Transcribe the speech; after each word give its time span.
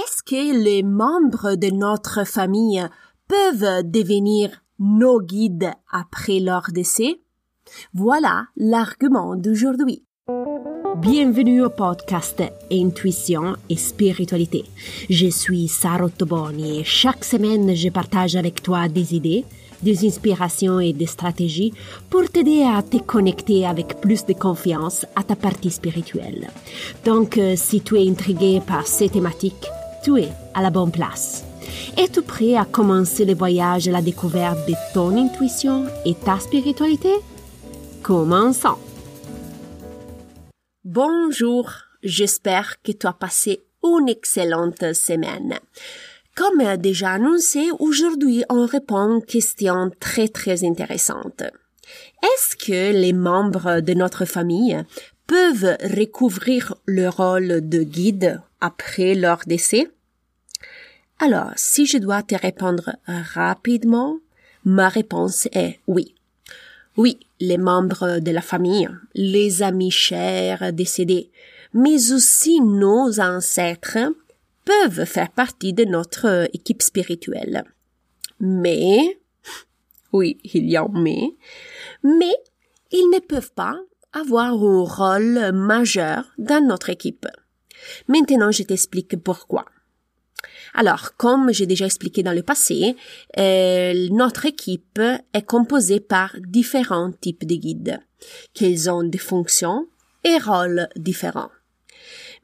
est-ce 0.00 0.22
que 0.22 0.62
les 0.64 0.82
membres 0.82 1.56
de 1.56 1.68
notre 1.68 2.24
famille 2.24 2.82
peuvent 3.28 3.82
devenir 3.84 4.62
nos 4.78 5.20
guides 5.20 5.72
après 5.90 6.40
leur 6.40 6.70
décès? 6.72 7.20
Voilà 7.92 8.44
l'argument 8.56 9.36
d'aujourd'hui. 9.36 10.04
Bienvenue 10.96 11.62
au 11.62 11.70
podcast 11.70 12.42
Intuition 12.72 13.56
et 13.68 13.76
Spiritualité. 13.76 14.64
Je 15.10 15.26
suis 15.26 15.68
Sarah 15.68 16.08
Toboni 16.08 16.80
et 16.80 16.84
chaque 16.84 17.24
semaine 17.24 17.74
je 17.74 17.90
partage 17.90 18.36
avec 18.36 18.62
toi 18.62 18.88
des 18.88 19.14
idées, 19.14 19.44
des 19.82 20.06
inspirations 20.06 20.80
et 20.80 20.94
des 20.94 21.06
stratégies 21.06 21.74
pour 22.08 22.28
t'aider 22.30 22.62
à 22.62 22.82
te 22.82 22.96
connecter 22.98 23.66
avec 23.66 24.00
plus 24.00 24.24
de 24.24 24.32
confiance 24.32 25.04
à 25.14 25.22
ta 25.24 25.36
partie 25.36 25.70
spirituelle. 25.70 26.48
Donc, 27.04 27.36
euh, 27.38 27.54
si 27.56 27.80
tu 27.80 27.96
es 27.96 28.08
intrigué 28.08 28.60
par 28.66 28.86
ces 28.86 29.08
thématiques, 29.08 29.68
tu 30.02 30.18
es 30.18 30.28
à 30.54 30.62
la 30.62 30.70
bonne 30.70 30.90
place. 30.90 31.44
Es-tu 31.96 32.22
prêt 32.22 32.56
à 32.56 32.64
commencer 32.64 33.24
le 33.24 33.34
voyage 33.34 33.88
à 33.88 33.92
la 33.92 34.02
découverte 34.02 34.66
de 34.68 34.74
ton 34.94 35.16
intuition 35.16 35.86
et 36.04 36.14
ta 36.14 36.38
spiritualité? 36.38 37.12
Commençons! 38.02 38.78
Bonjour, 40.84 41.70
j'espère 42.02 42.80
que 42.82 42.92
tu 42.92 43.06
as 43.06 43.12
passé 43.12 43.60
une 43.82 44.08
excellente 44.08 44.94
semaine. 44.94 45.58
Comme 46.34 46.76
déjà 46.76 47.12
annoncé, 47.12 47.68
aujourd'hui 47.78 48.44
on 48.48 48.64
répond 48.64 48.96
à 48.96 49.14
une 49.14 49.24
question 49.24 49.90
très 50.00 50.28
très 50.28 50.64
intéressante. 50.64 51.42
Est-ce 52.22 52.56
que 52.56 52.92
les 52.92 53.12
membres 53.12 53.80
de 53.80 53.94
notre 53.94 54.24
famille 54.24 54.78
peuvent 55.30 55.76
recouvrir 55.96 56.74
le 56.86 57.08
rôle 57.08 57.68
de 57.68 57.84
guide 57.84 58.42
après 58.60 59.14
leur 59.14 59.38
décès? 59.46 59.88
Alors, 61.20 61.52
si 61.54 61.86
je 61.86 61.98
dois 61.98 62.24
te 62.24 62.34
répondre 62.34 62.96
rapidement, 63.06 64.18
ma 64.64 64.88
réponse 64.88 65.46
est 65.52 65.78
oui. 65.86 66.16
Oui, 66.96 67.20
les 67.38 67.58
membres 67.58 68.18
de 68.18 68.32
la 68.32 68.40
famille, 68.40 68.88
les 69.14 69.62
amis 69.62 69.92
chers 69.92 70.72
décédés, 70.72 71.30
mais 71.74 72.10
aussi 72.10 72.60
nos 72.60 73.20
ancêtres 73.20 74.12
peuvent 74.64 75.04
faire 75.04 75.30
partie 75.30 75.72
de 75.72 75.84
notre 75.84 76.48
équipe 76.52 76.82
spirituelle. 76.82 77.62
Mais, 78.40 79.20
oui, 80.12 80.40
il 80.42 80.68
y 80.68 80.76
a 80.76 80.82
un 80.82 80.90
mais, 80.92 81.36
mais 82.02 82.34
ils 82.90 83.10
ne 83.14 83.20
peuvent 83.20 83.52
pas 83.52 83.78
avoir 84.12 84.52
un 84.52 84.84
rôle 84.84 85.52
majeur 85.52 86.24
dans 86.38 86.64
notre 86.64 86.90
équipe. 86.90 87.26
Maintenant, 88.08 88.50
je 88.50 88.62
t'explique 88.62 89.16
pourquoi. 89.22 89.64
Alors, 90.74 91.16
comme 91.16 91.52
j'ai 91.52 91.66
déjà 91.66 91.86
expliqué 91.86 92.22
dans 92.22 92.32
le 92.32 92.42
passé, 92.42 92.96
euh, 93.38 94.08
notre 94.10 94.46
équipe 94.46 95.00
est 95.34 95.46
composée 95.46 96.00
par 96.00 96.36
différents 96.40 97.12
types 97.12 97.44
de 97.44 97.56
guides, 97.56 98.00
qu'ils 98.54 98.90
ont 98.90 99.02
des 99.02 99.18
fonctions 99.18 99.86
et 100.24 100.38
rôles 100.38 100.88
différents. 100.96 101.50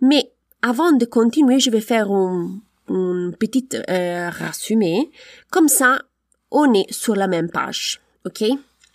Mais 0.01 0.33
avant 0.63 0.93
de 0.93 1.05
continuer, 1.05 1.61
je 1.61 1.71
vais 1.71 1.81
faire 1.81 2.11
un, 2.11 2.59
un 2.89 3.31
petit 3.39 3.69
euh, 3.89 4.31
résumé. 4.31 5.11
Comme 5.51 5.69
ça, 5.69 6.03
on 6.51 6.73
est 6.75 6.93
sur 6.93 7.15
la 7.15 7.29
même 7.29 7.51
page. 7.51 8.01
OK? 8.25 8.45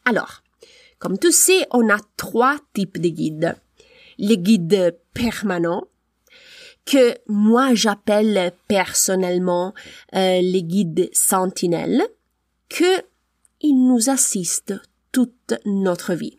Alors, 0.05 0.41
comme 1.01 1.17
tu 1.17 1.31
sais, 1.31 1.65
on 1.71 1.89
a 1.89 1.97
trois 2.15 2.59
types 2.75 2.99
de 3.01 3.09
guides. 3.09 3.55
Les 4.19 4.37
guides 4.37 4.99
permanents, 5.15 5.87
que 6.85 7.17
moi 7.27 7.73
j'appelle 7.73 8.53
personnellement 8.67 9.73
euh, 10.13 10.41
les 10.41 10.61
guides 10.61 11.09
sentinelles, 11.11 12.03
que 12.69 13.01
ils 13.61 13.73
nous 13.73 14.11
assistent 14.11 14.79
toute 15.11 15.55
notre 15.65 16.13
vie. 16.13 16.37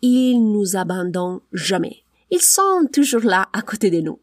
Ils 0.00 0.38
nous 0.40 0.76
abandonnent 0.76 1.40
jamais. 1.52 2.04
Ils 2.30 2.40
sont 2.40 2.88
toujours 2.90 3.24
là 3.24 3.50
à 3.52 3.60
côté 3.60 3.90
de 3.90 4.00
nous 4.00 4.18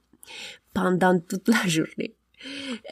pendant 0.73 1.19
toute 1.19 1.47
la 1.47 1.67
journée. 1.67 2.15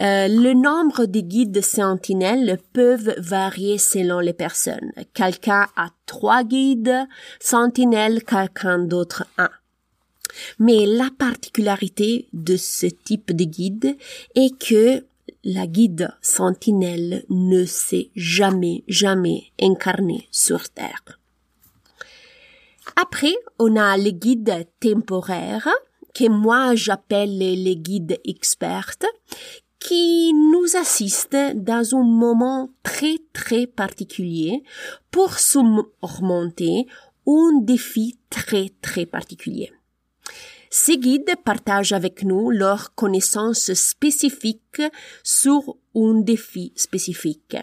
Euh, 0.01 0.27
le 0.27 0.53
nombre 0.53 1.05
de 1.05 1.19
guides 1.19 1.61
sentinelles 1.61 2.59
peuvent 2.73 3.15
varier 3.17 3.77
selon 3.77 4.19
les 4.19 4.33
personnes. 4.33 4.91
Quelqu'un 5.13 5.67
a 5.75 5.89
trois 6.05 6.43
guides 6.43 7.07
sentinelles, 7.39 8.23
quelqu'un 8.23 8.79
d'autre 8.79 9.25
un. 9.37 9.49
Mais 10.59 10.85
la 10.85 11.09
particularité 11.17 12.27
de 12.33 12.55
ce 12.55 12.85
type 12.85 13.31
de 13.31 13.45
guide 13.45 13.97
est 14.35 14.57
que 14.57 15.03
la 15.43 15.67
guide 15.67 16.11
sentinelle 16.21 17.23
ne 17.29 17.65
s'est 17.65 18.09
jamais, 18.15 18.83
jamais 18.87 19.45
incarnée 19.61 20.27
sur 20.31 20.69
Terre. 20.69 21.19
Après, 22.95 23.35
on 23.59 23.75
a 23.75 23.97
les 23.97 24.13
guides 24.13 24.67
temporaires, 24.79 25.69
que 26.19 26.27
moi 26.27 26.75
j'appelle 26.75 27.37
les 27.37 27.77
guides 27.77 28.19
experts, 28.25 28.97
qui 29.79 30.33
nous 30.33 30.75
assistent 30.75 31.55
dans 31.55 31.95
un 31.95 32.03
moment 32.03 32.69
très 32.83 33.19
très 33.31 33.65
particulier 33.67 34.63
pour 35.11 35.39
surmonter 35.39 36.87
un 37.25 37.61
défi 37.61 38.19
très 38.29 38.71
très 38.81 39.05
particulier. 39.05 39.71
Ces 40.69 40.97
guides 40.97 41.35
partagent 41.45 41.93
avec 41.93 42.23
nous 42.23 42.49
leurs 42.49 42.93
connaissances 42.95 43.73
spécifiques 43.73 44.83
sur 45.23 45.77
un 45.95 46.15
défi 46.19 46.73
spécifique. 46.75 47.55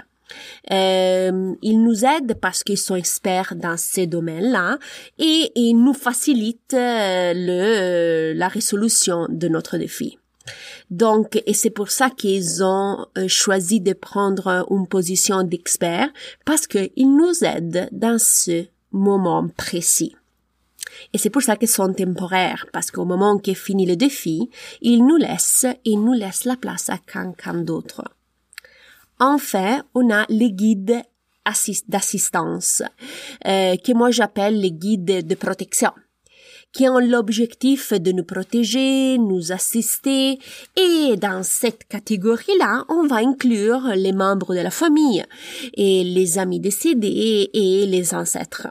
Euh, 0.72 1.54
ils 1.62 1.82
nous 1.82 2.04
aident 2.04 2.34
parce 2.40 2.64
qu'ils 2.64 2.78
sont 2.78 2.96
experts 2.96 3.54
dans 3.56 3.76
ces 3.76 4.06
domaines-là 4.06 4.78
et 5.18 5.52
ils 5.54 5.74
nous 5.74 5.94
facilitent 5.94 6.74
euh, 6.74 7.32
le, 7.34 8.32
la 8.34 8.48
résolution 8.48 9.26
de 9.28 9.48
notre 9.48 9.78
défi. 9.78 10.18
Donc, 10.90 11.42
et 11.46 11.54
c'est 11.54 11.70
pour 11.70 11.90
ça 11.90 12.10
qu'ils 12.10 12.62
ont 12.62 13.06
euh, 13.18 13.28
choisi 13.28 13.80
de 13.80 13.92
prendre 13.92 14.66
une 14.70 14.86
position 14.86 15.42
d'expert 15.42 16.08
parce 16.44 16.66
qu'ils 16.66 17.16
nous 17.16 17.44
aident 17.44 17.88
dans 17.92 18.18
ce 18.18 18.66
moment 18.92 19.48
précis. 19.56 20.14
Et 21.12 21.18
c'est 21.18 21.30
pour 21.30 21.42
ça 21.42 21.56
qu'ils 21.56 21.68
sont 21.68 21.92
temporaires, 21.92 22.66
parce 22.72 22.90
qu'au 22.90 23.04
moment 23.04 23.38
qu'est 23.38 23.54
fini 23.54 23.86
le 23.86 23.96
défi, 23.96 24.48
ils 24.80 25.04
nous 25.04 25.16
laissent, 25.16 25.66
ils 25.84 26.02
nous 26.02 26.12
laissent 26.12 26.44
la 26.44 26.56
place 26.56 26.88
à 26.88 26.98
quelqu'un 26.98 27.54
d'autre. 27.54 28.04
Enfin, 29.18 29.82
on 29.94 30.10
a 30.10 30.26
les 30.28 30.52
guides 30.52 31.02
d'assistance, 31.88 32.82
euh, 33.46 33.76
que 33.76 33.92
moi 33.92 34.10
j'appelle 34.10 34.60
les 34.60 34.72
guides 34.72 35.26
de 35.26 35.34
protection 35.34 35.92
qui 36.76 36.88
ont 36.90 36.98
l'objectif 36.98 37.94
de 37.94 38.12
nous 38.12 38.24
protéger, 38.24 39.16
nous 39.16 39.50
assister, 39.50 40.38
et 40.76 41.16
dans 41.16 41.42
cette 41.42 41.88
catégorie-là, 41.88 42.84
on 42.90 43.06
va 43.06 43.16
inclure 43.16 43.92
les 43.96 44.12
membres 44.12 44.54
de 44.54 44.60
la 44.60 44.70
famille, 44.70 45.24
et 45.72 46.04
les 46.04 46.38
amis 46.38 46.60
décédés 46.60 47.48
et 47.54 47.86
les 47.86 48.14
ancêtres. 48.14 48.68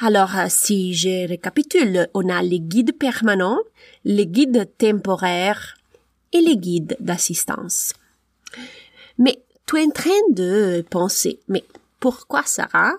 Alors, 0.00 0.38
euh, 0.38 0.46
si 0.48 0.94
je 0.94 1.28
récapitule, 1.28 2.08
on 2.14 2.30
a 2.30 2.42
les 2.42 2.60
guides 2.60 2.96
permanents, 2.96 3.60
les 4.04 4.26
guides 4.26 4.66
temporaires 4.78 5.76
et 6.32 6.40
les 6.40 6.56
guides 6.56 6.96
d'assistance. 6.98 7.92
Mais 9.18 9.42
tu 9.68 9.76
es 9.76 9.84
en 9.84 9.90
train 9.90 10.10
de 10.30 10.82
penser, 10.88 11.40
mais 11.46 11.62
pourquoi 12.00 12.42
Sarah 12.46 12.92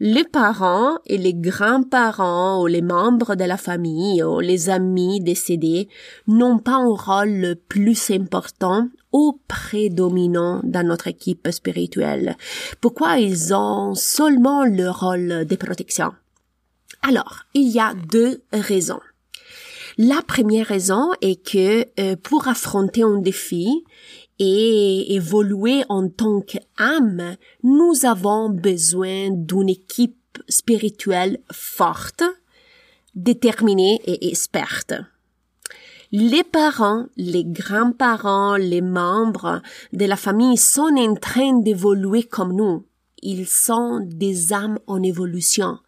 les 0.00 0.24
parents 0.24 0.98
et 1.06 1.18
les 1.18 1.34
grands-parents 1.34 2.62
ou 2.62 2.66
les 2.66 2.80
membres 2.80 3.34
de 3.34 3.44
la 3.44 3.56
famille 3.56 4.22
ou 4.22 4.40
les 4.40 4.70
amis 4.70 5.20
décédés 5.20 5.88
n'ont 6.26 6.58
pas 6.58 6.76
un 6.76 6.94
rôle 6.94 7.56
plus 7.68 8.10
important 8.10 8.88
ou 9.12 9.38
prédominant 9.48 10.60
dans 10.64 10.86
notre 10.86 11.08
équipe 11.08 11.48
spirituelle? 11.50 12.36
Pourquoi 12.80 13.18
ils 13.18 13.52
ont 13.52 13.94
seulement 13.94 14.64
le 14.64 14.88
rôle 14.88 15.44
de 15.44 15.56
protection? 15.56 16.12
Alors, 17.02 17.40
il 17.52 17.68
y 17.68 17.80
a 17.80 17.92
deux 17.94 18.40
raisons. 18.52 19.00
La 19.96 20.22
première 20.26 20.66
raison 20.66 21.10
est 21.20 21.40
que 21.44 21.86
euh, 22.00 22.16
pour 22.16 22.48
affronter 22.48 23.02
un 23.02 23.18
défi 23.18 23.84
et 24.38 25.14
évoluer 25.14 25.84
en 25.88 26.08
tant 26.08 26.40
qu'âme, 26.40 27.36
nous 27.62 28.04
avons 28.04 28.48
besoin 28.50 29.30
d'une 29.30 29.68
équipe 29.68 30.38
spirituelle 30.48 31.38
forte, 31.52 32.24
déterminée 33.14 34.00
et 34.04 34.28
experte. 34.28 34.94
Les 36.10 36.44
parents, 36.44 37.06
les 37.16 37.44
grands-parents, 37.44 38.56
les 38.56 38.80
membres 38.80 39.62
de 39.92 40.04
la 40.04 40.16
famille 40.16 40.56
sont 40.56 40.94
en 40.96 41.14
train 41.14 41.58
d'évoluer 41.58 42.22
comme 42.22 42.52
nous. 42.52 42.84
Ils 43.22 43.48
sont 43.48 44.00
des 44.00 44.52
âmes 44.52 44.78
en 44.86 45.02
évolution. 45.02 45.78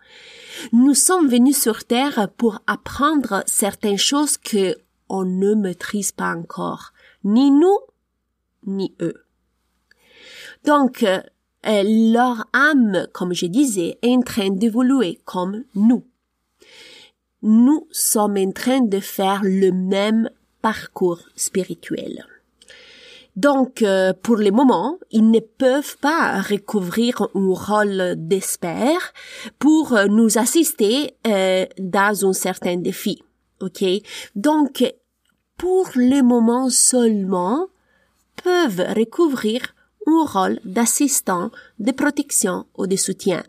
Nous 0.72 0.94
sommes 0.94 1.28
venus 1.28 1.60
sur 1.60 1.84
Terre 1.84 2.28
pour 2.36 2.60
apprendre 2.66 3.44
certaines 3.46 3.98
choses 3.98 4.36
que 4.36 4.76
on 5.08 5.24
ne 5.24 5.54
maîtrise 5.54 6.12
pas 6.12 6.34
encore. 6.34 6.92
ni 7.22 7.50
nous, 7.50 7.78
ni 8.66 8.94
eux. 9.00 9.26
Donc, 10.64 11.04
euh, 11.04 11.82
leur 11.84 12.46
âme, 12.52 13.06
comme 13.12 13.32
je 13.32 13.46
disais, 13.46 13.98
est 14.02 14.16
en 14.16 14.22
train 14.22 14.50
d'évoluer 14.50 15.18
comme 15.24 15.64
nous. 15.74 16.04
Nous 17.42 17.86
sommes 17.90 18.36
en 18.38 18.52
train 18.52 18.80
de 18.80 19.00
faire 19.00 19.40
le 19.42 19.70
même 19.70 20.30
parcours 20.62 21.20
spirituel. 21.36 22.24
Donc, 23.36 23.82
euh, 23.82 24.12
pour 24.22 24.36
le 24.36 24.50
moment, 24.50 24.98
ils 25.10 25.30
ne 25.30 25.40
peuvent 25.40 25.98
pas 25.98 26.40
recouvrir 26.40 27.28
un 27.34 27.52
rôle 27.52 28.14
d'expert 28.16 29.12
pour 29.58 29.94
nous 30.08 30.38
assister 30.38 31.16
euh, 31.26 31.66
dans 31.78 32.26
un 32.26 32.32
certain 32.32 32.76
défi. 32.76 33.22
OK? 33.60 33.84
Donc, 34.34 34.82
pour 35.58 35.90
le 35.94 36.22
moment 36.22 36.70
seulement, 36.70 37.68
peuvent 38.42 38.84
recouvrir 38.96 39.74
un 40.06 40.24
rôle 40.24 40.60
d'assistant, 40.64 41.50
de 41.78 41.92
protection 41.92 42.66
ou 42.76 42.86
de 42.86 42.96
soutien. 42.96 43.42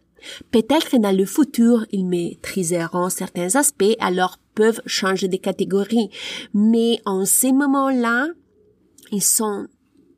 Peut-être 0.51 0.89
que 0.89 0.97
dans 0.97 1.15
le 1.15 1.25
futur, 1.25 1.85
ils 1.91 2.05
maîtriseront 2.05 3.09
certains 3.09 3.55
aspects, 3.55 3.95
alors 3.99 4.39
peuvent 4.55 4.81
changer 4.85 5.27
de 5.27 5.37
catégorie. 5.37 6.09
Mais 6.53 6.99
en 7.05 7.25
ces 7.25 7.53
moments-là, 7.53 8.27
ils 9.11 9.23
sont 9.23 9.67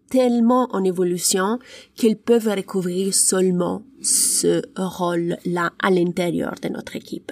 tellement 0.10 0.68
en 0.72 0.84
évolution 0.84 1.60
qu'ils 1.96 2.18
peuvent 2.18 2.48
recouvrir 2.48 3.14
seulement 3.14 3.84
ce 4.02 4.62
rôle-là 4.76 5.72
à 5.80 5.92
l'intérieur 5.92 6.56
de 6.62 6.70
notre 6.70 6.96
équipe. 6.96 7.32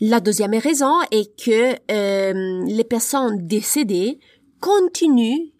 La 0.00 0.20
deuxième 0.20 0.54
raison 0.54 0.94
est 1.10 1.36
que 1.36 1.74
euh, 1.90 2.64
les 2.66 2.84
personnes 2.84 3.46
décédées 3.46 4.20
continuent 4.60 5.50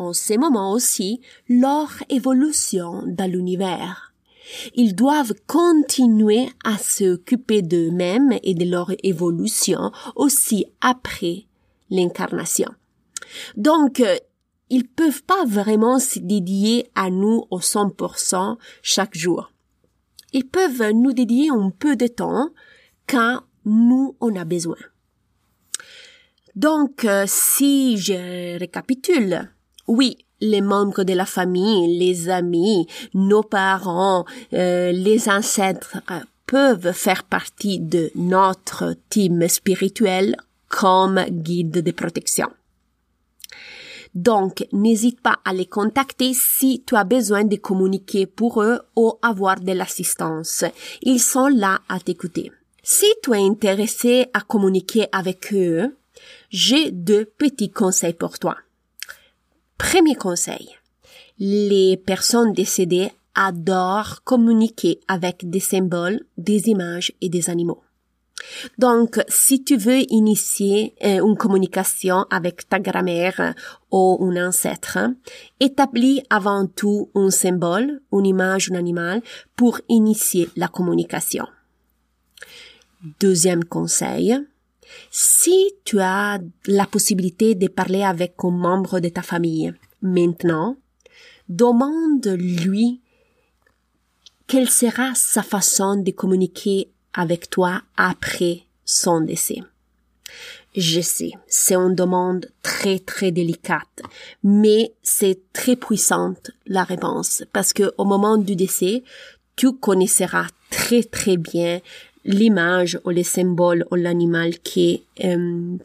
en 0.00 0.12
ces 0.12 0.38
moments 0.38 0.72
aussi 0.72 1.20
leur 1.48 1.90
évolution 2.08 3.02
dans 3.06 3.30
l'univers. 3.30 4.12
Ils 4.74 4.94
doivent 4.94 5.34
continuer 5.46 6.48
à 6.64 6.78
s'occuper 6.78 7.62
d'eux-mêmes 7.62 8.38
et 8.42 8.54
de 8.54 8.64
leur 8.64 8.92
évolution 9.02 9.92
aussi 10.16 10.66
après 10.80 11.44
l'incarnation. 11.90 12.70
Donc, 13.56 14.00
euh, 14.00 14.16
ils 14.70 14.86
peuvent 14.86 15.22
pas 15.22 15.44
vraiment 15.44 15.98
se 15.98 16.18
dédier 16.18 16.90
à 16.94 17.10
nous 17.10 17.44
au 17.50 17.60
100% 17.60 18.56
chaque 18.82 19.16
jour. 19.16 19.52
Ils 20.32 20.46
peuvent 20.46 20.90
nous 20.92 21.12
dédier 21.12 21.50
un 21.50 21.70
peu 21.70 21.96
de 21.96 22.06
temps 22.06 22.50
quand 23.06 23.40
nous 23.64 24.16
on 24.20 24.36
a 24.36 24.44
besoin. 24.44 24.76
Donc, 26.54 27.04
euh, 27.04 27.24
si 27.26 27.96
je 27.98 28.58
récapitule, 28.58 29.50
oui, 29.88 30.18
les 30.40 30.60
membres 30.60 31.02
de 31.02 31.14
la 31.14 31.26
famille, 31.26 31.98
les 31.98 32.28
amis, 32.28 32.86
nos 33.14 33.42
parents, 33.42 34.24
euh, 34.52 34.92
les 34.92 35.28
ancêtres 35.28 35.96
peuvent 36.46 36.92
faire 36.92 37.24
partie 37.24 37.80
de 37.80 38.10
notre 38.14 38.94
team 39.10 39.46
spirituel 39.48 40.36
comme 40.68 41.20
guide 41.28 41.82
de 41.82 41.90
protection. 41.90 42.48
Donc, 44.14 44.66
n'hésite 44.72 45.20
pas 45.20 45.38
à 45.44 45.52
les 45.52 45.66
contacter 45.66 46.32
si 46.34 46.82
tu 46.86 46.96
as 46.96 47.04
besoin 47.04 47.44
de 47.44 47.56
communiquer 47.56 48.26
pour 48.26 48.62
eux 48.62 48.80
ou 48.96 49.14
avoir 49.22 49.60
de 49.60 49.72
l'assistance. 49.72 50.64
Ils 51.02 51.20
sont 51.20 51.48
là 51.48 51.80
à 51.88 52.00
t'écouter. 52.00 52.50
Si 52.82 53.06
tu 53.22 53.32
es 53.32 53.46
intéressé 53.46 54.26
à 54.32 54.40
communiquer 54.40 55.06
avec 55.12 55.52
eux, 55.52 55.94
j'ai 56.50 56.90
deux 56.90 57.26
petits 57.26 57.70
conseils 57.70 58.14
pour 58.14 58.38
toi. 58.38 58.56
Premier 59.90 60.16
conseil. 60.16 60.76
Les 61.38 61.96
personnes 61.96 62.52
décédées 62.52 63.10
adorent 63.34 64.22
communiquer 64.22 65.00
avec 65.08 65.48
des 65.48 65.60
symboles, 65.60 66.20
des 66.36 66.68
images 66.68 67.14
et 67.22 67.30
des 67.30 67.48
animaux. 67.48 67.82
Donc, 68.76 69.18
si 69.28 69.64
tu 69.64 69.78
veux 69.78 70.00
initier 70.12 70.94
euh, 71.02 71.26
une 71.26 71.38
communication 71.38 72.26
avec 72.28 72.68
ta 72.68 72.80
grand-mère 72.80 73.54
ou 73.90 74.18
un 74.20 74.48
ancêtre, 74.48 74.98
établis 75.58 76.22
avant 76.28 76.66
tout 76.66 77.08
un 77.14 77.30
symbole, 77.30 78.02
une 78.12 78.26
image, 78.26 78.70
un 78.70 78.74
animal 78.74 79.22
pour 79.56 79.80
initier 79.88 80.50
la 80.54 80.68
communication. 80.68 81.46
Deuxième 83.20 83.64
conseil, 83.64 84.38
si 85.10 85.72
tu 85.84 86.00
as 86.00 86.38
la 86.66 86.86
possibilité 86.86 87.54
de 87.54 87.68
parler 87.68 88.02
avec 88.02 88.34
un 88.42 88.50
membre 88.50 89.00
de 89.00 89.08
ta 89.08 89.22
famille 89.22 89.72
maintenant, 90.02 90.76
demande-lui 91.48 93.00
quelle 94.46 94.70
sera 94.70 95.14
sa 95.14 95.42
façon 95.42 95.96
de 95.96 96.10
communiquer 96.10 96.90
avec 97.12 97.50
toi 97.50 97.82
après 97.96 98.62
son 98.84 99.20
décès. 99.20 99.62
Je 100.76 101.00
sais, 101.00 101.32
c'est 101.46 101.74
une 101.74 101.94
demande 101.94 102.50
très 102.62 102.98
très 102.98 103.32
délicate, 103.32 104.02
mais 104.44 104.92
c'est 105.02 105.40
très 105.52 105.76
puissante 105.76 106.50
la 106.66 106.84
réponse 106.84 107.42
parce 107.52 107.72
que 107.72 107.92
au 107.98 108.04
moment 108.04 108.36
du 108.36 108.54
décès, 108.54 109.02
tu 109.56 109.72
connaîtras 109.72 110.46
très 110.70 111.02
très 111.02 111.36
bien 111.36 111.80
l'image 112.28 113.00
ou 113.04 113.10
les 113.10 113.24
symboles 113.24 113.86
ou 113.90 113.94
l'animal 113.96 114.58
qui 114.58 115.02
euh, 115.24 115.76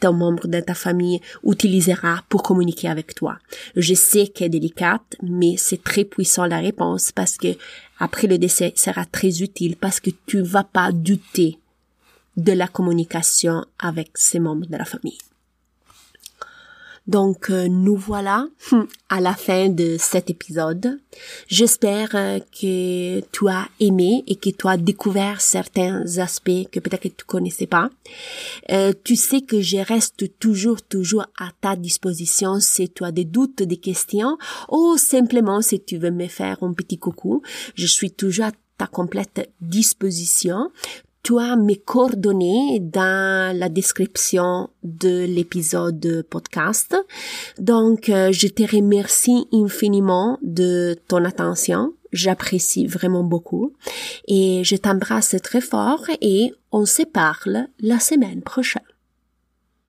ton 0.00 0.12
membre 0.12 0.46
de 0.46 0.60
ta 0.60 0.74
famille 0.74 1.20
utilisera 1.44 2.22
pour 2.28 2.42
communiquer 2.42 2.88
avec 2.88 3.14
toi. 3.14 3.38
Je 3.74 3.94
sais 3.94 4.28
qu'elle 4.28 4.46
est 4.46 4.60
délicate, 4.60 5.16
mais 5.22 5.56
c'est 5.56 5.82
très 5.82 6.04
puissant 6.04 6.46
la 6.46 6.58
réponse 6.58 7.10
parce 7.12 7.36
que 7.36 7.48
après 7.98 8.28
le 8.28 8.38
décès 8.38 8.72
sera 8.76 9.04
très 9.04 9.42
utile 9.42 9.76
parce 9.76 9.98
que 9.98 10.10
tu 10.26 10.40
vas 10.40 10.64
pas 10.64 10.92
douter 10.92 11.58
de 12.36 12.52
la 12.52 12.68
communication 12.68 13.64
avec 13.78 14.10
ces 14.14 14.38
membres 14.38 14.66
de 14.66 14.76
la 14.76 14.84
famille. 14.84 15.18
Donc 17.06 17.50
euh, 17.50 17.68
nous 17.68 17.96
voilà 17.96 18.48
à 19.08 19.20
la 19.20 19.34
fin 19.34 19.68
de 19.68 19.96
cet 19.98 20.28
épisode. 20.28 21.00
J'espère 21.46 22.10
euh, 22.14 22.40
que 22.40 23.20
tu 23.20 23.48
as 23.48 23.68
aimé 23.78 24.24
et 24.26 24.36
que 24.36 24.50
tu 24.50 24.66
as 24.66 24.76
découvert 24.76 25.40
certains 25.40 26.18
aspects 26.18 26.68
que 26.70 26.80
peut-être 26.80 27.02
que 27.02 27.08
tu 27.08 27.24
connaissais 27.24 27.66
pas. 27.66 27.90
Euh, 28.72 28.92
tu 29.04 29.14
sais 29.14 29.40
que 29.40 29.60
je 29.60 29.78
reste 29.78 30.38
toujours 30.38 30.82
toujours 30.82 31.26
à 31.38 31.50
ta 31.60 31.76
disposition 31.76 32.58
si 32.58 32.88
tu 32.90 33.04
as 33.04 33.12
des 33.12 33.24
doutes, 33.24 33.62
des 33.62 33.76
questions 33.76 34.36
ou 34.68 34.96
simplement 34.96 35.62
si 35.62 35.80
tu 35.80 35.98
veux 35.98 36.10
me 36.10 36.26
faire 36.26 36.62
un 36.62 36.72
petit 36.72 36.98
coucou. 36.98 37.42
Je 37.74 37.86
suis 37.86 38.10
toujours 38.10 38.46
à 38.46 38.52
ta 38.78 38.86
complète 38.86 39.50
disposition 39.60 40.70
tu 41.26 41.40
as 41.40 41.56
mes 41.56 41.74
coordonnées 41.74 42.78
dans 42.78 43.58
la 43.58 43.68
description 43.68 44.70
de 44.84 45.24
l'épisode 45.24 46.24
podcast. 46.30 46.94
Donc, 47.58 48.08
euh, 48.10 48.30
je 48.30 48.46
te 48.46 48.62
remercie 48.62 49.48
infiniment 49.52 50.38
de 50.42 50.96
ton 51.08 51.24
attention. 51.24 51.94
J'apprécie 52.12 52.86
vraiment 52.86 53.24
beaucoup. 53.24 53.72
Et 54.28 54.62
je 54.62 54.76
t'embrasse 54.76 55.34
très 55.42 55.60
fort 55.60 56.04
et 56.20 56.52
on 56.70 56.86
se 56.86 57.02
parle 57.02 57.66
la 57.80 57.98
semaine 57.98 58.42
prochaine. 58.42 58.95